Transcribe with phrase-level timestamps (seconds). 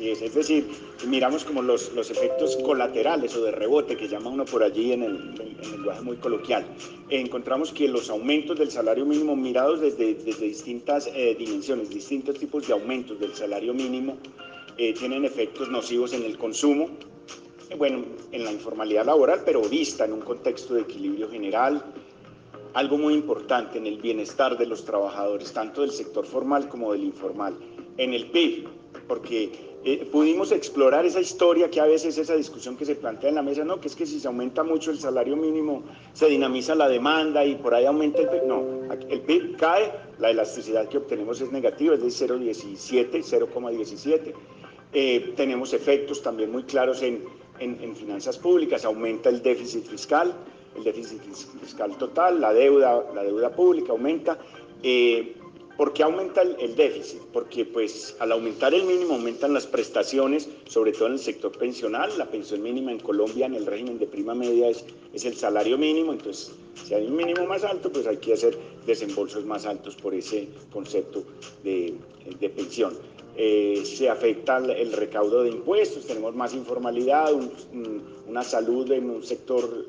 [0.00, 0.34] Es.
[0.34, 0.66] Decir,
[1.06, 5.02] miramos como los, los efectos colaterales o de rebote que llama uno por allí en
[5.02, 5.34] el,
[5.70, 6.64] lenguaje muy coloquial.
[7.10, 12.66] encontramos que los aumentos del salario mínimo mirados desde, desde distintas eh, dimensiones, distintos tipos
[12.66, 14.16] de aumentos del salario mínimo,
[14.76, 16.90] eh, tienen efectos nocivos en el consumo,
[17.78, 21.84] bueno, en la informalidad laboral, pero vista en un contexto de equilibrio general,
[22.74, 27.04] algo muy importante en el bienestar de los trabajadores, tanto del sector formal como del
[27.04, 27.56] informal,
[27.96, 28.66] en el PIB,
[29.06, 33.34] porque eh, pudimos explorar esa historia que a veces esa discusión que se plantea en
[33.34, 35.82] la mesa, no, que es que si se aumenta mucho el salario mínimo,
[36.14, 38.44] se dinamiza la demanda y por ahí aumenta el PIB.
[38.46, 38.64] No,
[39.10, 44.32] el PIB cae, la elasticidad que obtenemos es negativa, es de 0,17, 0,17.
[44.94, 47.24] Eh, tenemos efectos también muy claros en,
[47.58, 50.32] en, en finanzas públicas, aumenta el déficit fiscal,
[50.76, 51.20] el déficit
[51.60, 54.38] fiscal total, la deuda, la deuda pública aumenta.
[54.82, 55.36] Eh,
[55.76, 57.20] ¿Por qué aumenta el, déficit?
[57.32, 62.16] Porque pues al aumentar el mínimo aumentan las prestaciones, sobre todo en el sector pensional.
[62.16, 65.76] La pensión mínima en Colombia en el régimen de prima media es, es el salario
[65.76, 66.52] mínimo, entonces
[66.84, 70.48] si hay un mínimo más alto, pues hay que hacer desembolsos más altos por ese
[70.72, 71.24] concepto
[71.64, 71.94] de,
[72.38, 72.94] de pensión.
[73.36, 77.32] Eh, se afecta el recaudo de impuestos, tenemos más informalidad,
[78.28, 79.86] una salud en un sector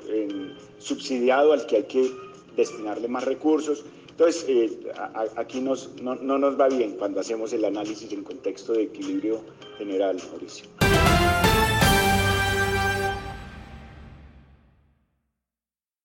[0.78, 2.10] subsidiado al que hay que
[2.56, 3.84] destinarle más recursos.
[4.10, 4.70] Entonces, eh,
[5.36, 9.40] aquí nos, no, no nos va bien cuando hacemos el análisis en contexto de equilibrio
[9.78, 10.66] general, Mauricio.